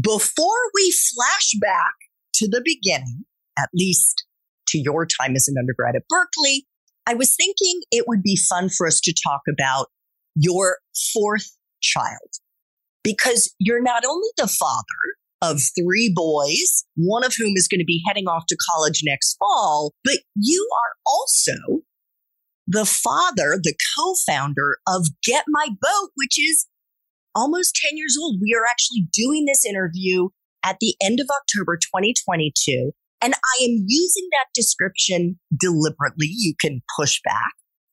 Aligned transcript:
before 0.00 0.70
we 0.74 0.94
flash 1.14 1.52
back 1.60 1.94
to 2.34 2.48
the 2.48 2.62
beginning, 2.64 3.24
at 3.58 3.68
least 3.74 4.24
to 4.68 4.78
your 4.78 5.06
time 5.06 5.36
as 5.36 5.46
an 5.48 5.56
undergrad 5.58 5.94
at 5.94 6.08
Berkeley, 6.08 6.66
I 7.06 7.14
was 7.14 7.36
thinking 7.36 7.82
it 7.90 8.06
would 8.08 8.22
be 8.22 8.36
fun 8.36 8.68
for 8.68 8.86
us 8.86 9.00
to 9.00 9.14
talk 9.26 9.42
about 9.48 9.88
your 10.34 10.78
fourth 11.12 11.56
child. 11.80 12.30
Because 13.02 13.54
you're 13.58 13.82
not 13.82 14.04
only 14.06 14.28
the 14.38 14.48
father 14.48 14.82
of 15.42 15.60
three 15.78 16.10
boys, 16.14 16.84
one 16.96 17.22
of 17.22 17.34
whom 17.36 17.52
is 17.54 17.68
going 17.68 17.80
to 17.80 17.84
be 17.84 18.02
heading 18.06 18.26
off 18.26 18.44
to 18.48 18.56
college 18.70 19.02
next 19.04 19.36
fall, 19.38 19.92
but 20.02 20.20
you 20.34 20.66
are 20.72 20.92
also 21.06 21.82
the 22.66 22.86
father, 22.86 23.58
the 23.62 23.74
co-founder 23.96 24.78
of 24.88 25.06
Get 25.22 25.44
My 25.48 25.68
Boat, 25.68 26.10
which 26.14 26.38
is 26.38 26.66
almost 27.34 27.76
10 27.76 27.96
years 27.96 28.16
old. 28.20 28.40
We 28.40 28.54
are 28.54 28.68
actually 28.68 29.08
doing 29.12 29.44
this 29.46 29.64
interview 29.64 30.28
at 30.64 30.78
the 30.80 30.94
end 31.02 31.20
of 31.20 31.28
October 31.30 31.76
2022. 31.76 32.92
And 33.20 33.34
I 33.34 33.64
am 33.64 33.84
using 33.86 34.28
that 34.32 34.46
description 34.54 35.38
deliberately. 35.58 36.28
You 36.28 36.54
can 36.60 36.82
push 36.98 37.20
back 37.24 37.52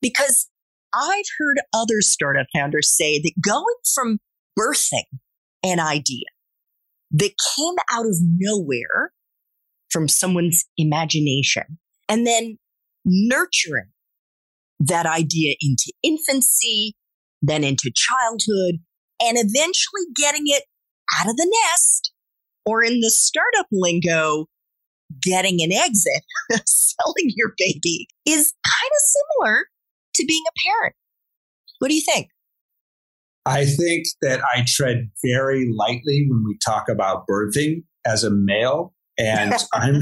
because 0.00 0.48
I've 0.92 1.24
heard 1.38 1.58
other 1.72 2.00
startup 2.00 2.46
founders 2.54 2.94
say 2.94 3.20
that 3.20 3.32
going 3.44 3.64
from 3.94 4.18
birthing 4.58 5.18
an 5.62 5.80
idea 5.80 6.26
that 7.12 7.32
came 7.56 7.74
out 7.92 8.06
of 8.06 8.16
nowhere 8.20 9.12
from 9.90 10.08
someone's 10.08 10.64
imagination 10.76 11.78
and 12.08 12.26
then 12.26 12.58
nurturing 13.04 13.90
that 14.80 15.06
idea 15.06 15.54
into 15.60 15.92
infancy, 16.02 16.94
then 17.40 17.62
into 17.62 17.92
childhood, 17.94 18.80
and 19.22 19.36
eventually 19.38 20.06
getting 20.16 20.42
it 20.46 20.64
out 21.18 21.28
of 21.28 21.36
the 21.36 21.56
nest 21.70 22.12
or 22.66 22.82
in 22.82 23.00
the 23.00 23.10
startup 23.10 23.66
lingo, 23.70 24.46
getting 25.22 25.62
an 25.62 25.72
exit, 25.72 26.22
selling 26.66 27.30
your 27.36 27.52
baby 27.58 28.08
is 28.26 28.52
kind 28.64 28.90
of 28.90 29.44
similar 29.44 29.66
to 30.14 30.24
being 30.26 30.42
a 30.48 30.68
parent. 30.68 30.94
What 31.78 31.88
do 31.88 31.94
you 31.94 32.02
think? 32.02 32.28
I 33.44 33.64
think 33.64 34.06
that 34.22 34.40
I 34.54 34.64
tread 34.66 35.10
very 35.24 35.68
lightly 35.76 36.26
when 36.28 36.44
we 36.46 36.56
talk 36.64 36.88
about 36.88 37.26
birthing 37.28 37.82
as 38.06 38.22
a 38.22 38.30
male. 38.30 38.94
And 39.18 39.54
I'm, 39.72 40.00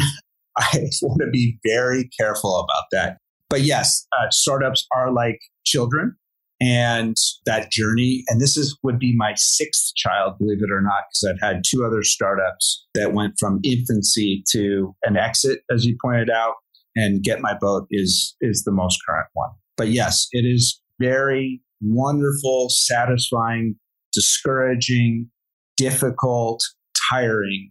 I 0.59 0.89
want 1.03 1.21
to 1.23 1.31
be 1.31 1.59
very 1.65 2.11
careful 2.19 2.59
about 2.59 2.85
that. 2.93 3.19
But 3.49 3.63
yes, 3.63 4.07
uh, 4.13 4.27
startups 4.31 4.87
are 4.95 5.13
like 5.13 5.41
children 5.65 6.17
and 6.61 7.17
that 7.47 7.71
journey. 7.71 8.25
And 8.29 8.41
this 8.41 8.57
is 8.57 8.77
would 8.83 8.99
be 8.99 9.15
my 9.17 9.33
sixth 9.37 9.95
child, 9.97 10.39
believe 10.39 10.63
it 10.63 10.71
or 10.71 10.83
not, 10.83 11.05
because 11.11 11.31
I've 11.31 11.49
had 11.49 11.63
two 11.67 11.85
other 11.85 12.03
startups 12.03 12.87
that 12.95 13.13
went 13.13 13.35
from 13.39 13.61
infancy 13.65 14.45
to 14.51 14.95
an 15.05 15.17
exit, 15.17 15.61
as 15.73 15.85
you 15.85 15.97
pointed 16.03 16.31
out. 16.31 16.55
And 16.97 17.23
Get 17.23 17.41
My 17.41 17.55
Boat 17.59 17.87
is 17.91 18.37
is 18.41 18.65
the 18.65 18.73
most 18.73 18.99
current 19.07 19.29
one. 19.35 19.51
But 19.77 19.89
yes, 19.89 20.29
it 20.33 20.45
is 20.45 20.81
very 20.99 21.63
wonderful, 21.81 22.69
satisfying, 22.69 23.77
discouraging, 24.13 25.31
difficult, 25.77 26.63
tiring, 27.11 27.71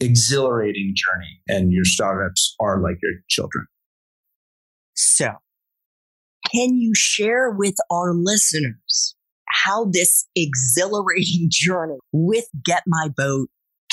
exhilarating 0.00 0.94
journey. 0.94 1.40
And 1.48 1.72
your 1.72 1.84
startups 1.84 2.54
are 2.60 2.82
like 2.82 2.98
your 3.02 3.12
children. 3.28 3.66
So 4.94 5.32
can 6.50 6.76
you 6.76 6.92
share 6.94 7.50
with 7.50 7.74
our 7.90 8.12
listeners 8.14 9.14
how 9.48 9.86
this 9.90 10.26
exhilarating 10.34 11.48
journey 11.50 11.98
with 12.12 12.46
Get 12.64 12.82
My 12.86 13.08
Boat 13.16 13.48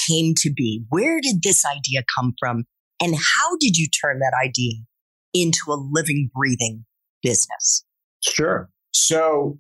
came 0.08 0.34
to 0.38 0.52
be? 0.52 0.84
Where 0.90 1.20
did 1.22 1.42
this 1.44 1.64
idea 1.66 2.04
come 2.18 2.34
from? 2.40 2.64
And 3.02 3.16
how 3.16 3.58
did 3.60 3.78
you 3.78 3.88
turn 3.88 4.20
that 4.20 4.34
idea 4.42 4.74
into 5.34 5.60
a 5.70 5.78
living, 5.92 6.30
breathing 6.34 6.86
business? 7.22 7.84
Sure. 8.24 8.70
So, 8.92 9.60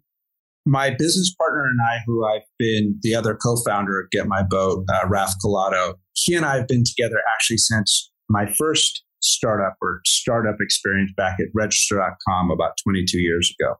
my 0.65 0.89
business 0.89 1.35
partner 1.37 1.65
and 1.65 1.79
I, 1.79 1.99
who 2.07 2.25
I've 2.25 2.41
been 2.57 2.97
the 3.01 3.13
other 3.13 3.35
co 3.35 3.57
founder 3.67 3.99
of 3.99 4.09
Get 4.09 4.27
My 4.27 4.41
Boat, 4.41 4.85
uh, 4.91 5.07
Raf 5.07 5.35
Colato, 5.43 5.95
he 6.13 6.33
and 6.33 6.45
I 6.45 6.55
have 6.55 6.67
been 6.67 6.83
together 6.83 7.17
actually 7.35 7.57
since 7.57 8.11
my 8.29 8.51
first 8.57 9.04
startup 9.25 9.75
or 9.81 10.01
startup 10.05 10.57
experience 10.59 11.11
back 11.15 11.37
at 11.39 11.47
register.com 11.53 12.51
about 12.51 12.73
22 12.83 13.19
years 13.19 13.53
ago. 13.59 13.75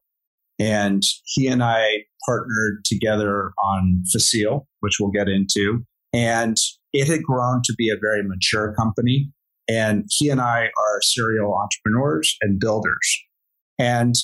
And 0.60 1.02
he 1.26 1.48
and 1.48 1.64
I 1.64 2.04
partnered 2.26 2.84
together 2.86 3.52
on 3.64 4.04
Facile, 4.12 4.68
which 4.80 4.98
we'll 5.00 5.12
get 5.12 5.28
into. 5.28 5.84
And 6.14 6.56
it 6.94 7.08
had 7.08 7.24
grown 7.24 7.62
to 7.66 7.74
be 7.78 7.90
a 7.90 8.00
very 8.00 8.24
mature 8.24 8.74
company. 8.74 9.30
And 9.68 10.06
he 10.10 10.30
and 10.30 10.40
I 10.40 10.66
are 10.66 11.02
serial 11.02 11.54
entrepreneurs 11.56 12.38
and 12.42 12.60
builders. 12.60 13.24
And 13.78 14.16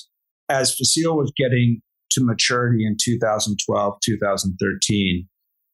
as 0.48 0.74
Facile 0.74 1.16
was 1.16 1.32
getting 1.36 1.82
to 2.12 2.24
maturity 2.24 2.86
in 2.86 2.96
2012, 3.02 3.98
2013, 4.04 5.28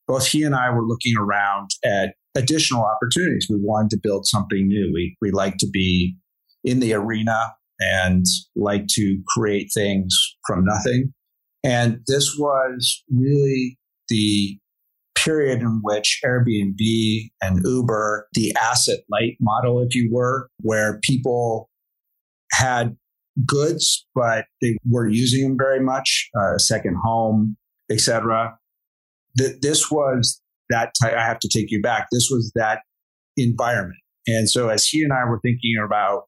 both 0.06 0.26
he 0.26 0.42
and 0.42 0.54
I 0.54 0.70
were 0.70 0.86
looking 0.86 1.16
around 1.16 1.70
at 1.84 2.14
additional 2.38 2.84
opportunities. 2.84 3.46
We 3.50 3.58
wanted 3.60 3.90
to 3.90 3.98
build 4.02 4.26
something 4.26 4.66
new. 4.66 4.90
We, 4.94 5.16
we 5.20 5.30
like 5.30 5.56
to 5.58 5.68
be 5.68 6.16
in 6.64 6.80
the 6.80 6.94
arena 6.94 7.54
and 7.80 8.24
like 8.56 8.86
to 8.90 9.20
create 9.28 9.70
things 9.74 10.16
from 10.46 10.64
nothing. 10.64 11.12
And 11.64 12.00
this 12.06 12.36
was 12.38 13.02
really 13.10 13.78
the 14.08 14.58
period 15.16 15.60
in 15.60 15.80
which 15.82 16.20
Airbnb 16.24 17.30
and 17.42 17.60
Uber, 17.64 18.28
the 18.34 18.54
asset 18.60 19.00
light 19.10 19.36
model, 19.40 19.82
if 19.82 19.94
you 19.94 20.08
were, 20.12 20.48
where 20.60 21.00
people 21.02 21.68
had 22.52 22.96
goods, 23.44 24.06
but 24.14 24.46
they 24.62 24.76
weren't 24.86 25.14
using 25.14 25.42
them 25.42 25.58
very 25.58 25.80
much, 25.80 26.30
uh, 26.36 26.54
a 26.54 26.60
second 26.60 26.96
home, 27.02 27.56
etc. 27.90 28.56
Th- 29.36 29.56
this 29.60 29.90
was 29.90 30.40
that 30.70 30.92
I 31.02 31.10
have 31.10 31.38
to 31.40 31.48
take 31.48 31.70
you 31.70 31.80
back. 31.80 32.08
This 32.12 32.28
was 32.30 32.52
that 32.54 32.80
environment. 33.36 34.00
And 34.26 34.48
so 34.48 34.68
as 34.68 34.86
he 34.86 35.02
and 35.02 35.12
I 35.12 35.24
were 35.28 35.40
thinking 35.42 35.76
about 35.84 36.24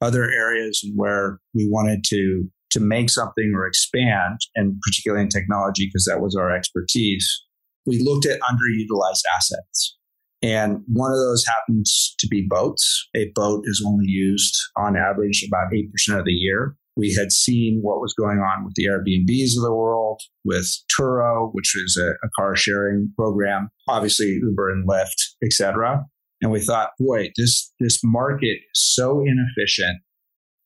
other 0.00 0.24
areas 0.24 0.80
and 0.82 0.94
where 0.96 1.38
we 1.54 1.68
wanted 1.70 2.04
to 2.08 2.48
to 2.74 2.80
make 2.80 3.08
something 3.08 3.52
or 3.54 3.66
expand, 3.66 4.40
and 4.56 4.76
particularly 4.80 5.22
in 5.22 5.28
technology, 5.28 5.86
because 5.86 6.04
that 6.10 6.20
was 6.20 6.34
our 6.34 6.50
expertise, 6.50 7.44
we 7.86 8.02
looked 8.02 8.26
at 8.26 8.40
underutilized 8.40 9.22
assets. 9.36 9.96
And 10.42 10.80
one 10.88 11.12
of 11.12 11.18
those 11.18 11.44
happens 11.46 12.14
to 12.18 12.26
be 12.26 12.44
boats. 12.48 13.08
A 13.14 13.30
boat 13.34 13.62
is 13.64 13.82
only 13.86 14.06
used 14.08 14.54
on 14.76 14.96
average 14.96 15.46
about 15.46 15.72
8% 15.72 16.18
of 16.18 16.24
the 16.24 16.32
year. 16.32 16.74
We 16.96 17.12
had 17.12 17.32
seen 17.32 17.80
what 17.82 18.00
was 18.00 18.14
going 18.14 18.38
on 18.38 18.64
with 18.64 18.74
the 18.74 18.84
Airbnbs 18.84 19.56
of 19.56 19.62
the 19.62 19.74
world, 19.74 20.20
with 20.44 20.68
Turo, 20.96 21.50
which 21.52 21.74
is 21.76 21.96
a, 22.00 22.10
a 22.10 22.30
car 22.38 22.54
sharing 22.54 23.12
program, 23.16 23.70
obviously 23.88 24.38
Uber 24.42 24.70
and 24.70 24.88
Lyft, 24.88 25.34
et 25.42 25.52
cetera. 25.52 26.04
And 26.40 26.52
we 26.52 26.60
thought, 26.60 26.90
boy, 26.98 27.30
this, 27.36 27.72
this 27.80 28.00
market 28.04 28.58
is 28.72 28.94
so 28.94 29.22
inefficient. 29.22 30.02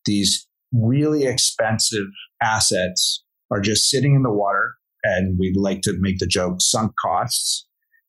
These 0.05 0.47
really 0.73 1.25
expensive 1.25 2.07
assets 2.43 3.25
are 3.51 3.61
just 3.61 3.89
sitting 3.89 4.15
in 4.15 4.23
the 4.23 4.33
water. 4.33 4.75
And 5.05 5.39
we'd 5.39 5.57
like 5.57 5.81
to 5.83 5.95
make 5.99 6.19
the 6.19 6.27
joke 6.27 6.57
sunk 6.61 6.93
costs. 7.01 7.67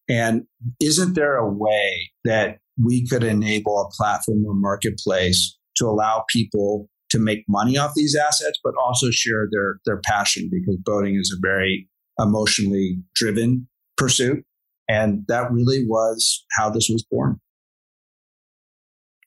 And 0.10 0.44
isn't 0.81 1.13
there 1.13 1.38
a 1.38 1.48
way 1.48 2.12
that 2.25 2.57
we 2.83 3.07
could 3.07 3.24
enable 3.24 3.80
a 3.80 3.95
platform 3.95 4.44
or 4.45 4.56
marketplace 4.56 5.57
to 5.77 5.86
allow 5.86 6.25
people 6.33 6.89
to 7.12 7.20
make 7.20 7.44
money 7.48 7.78
off 7.78 7.94
these 7.96 8.16
assets, 8.16 8.60
but 8.64 8.74
also 8.82 9.10
share 9.12 9.48
their, 9.52 9.80
their 9.86 10.00
passion 10.04 10.50
because 10.52 10.78
boating 10.78 11.16
is 11.16 11.36
a 11.36 11.40
very 11.42 11.88
emotionally 12.20 12.98
driven 13.16 13.68
pursuit. 13.98 14.44
And 14.88 15.26
that 15.28 15.52
really 15.52 15.86
was 15.86 16.46
how 16.58 16.70
this 16.70 16.90
was 16.92 17.06
born. 17.10 17.40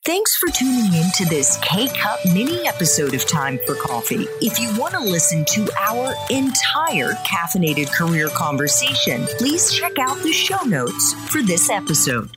Thanks 0.05 0.37
for 0.37 0.49
tuning 0.51 0.93
in 0.95 1.09
to 1.15 1.25
this 1.27 1.59
K 1.63 1.87
Cup 1.87 2.19
mini 2.27 2.67
episode 2.67 3.15
of 3.15 3.25
Time 3.25 3.61
for 3.65 3.77
Coffee. 3.77 4.27
If 4.41 4.59
you 4.59 4.77
want 4.77 4.95
to 4.95 5.01
listen 5.01 5.45
to 5.45 5.71
our 5.79 6.13
entire 6.29 7.13
caffeinated 7.25 7.93
career 7.93 8.29
conversation, 8.31 9.27
please 9.39 9.73
check 9.73 9.93
out 10.01 10.21
the 10.25 10.33
show 10.33 10.61
notes 10.65 11.15
for 11.31 11.41
this 11.41 11.71
episode. 11.71 12.37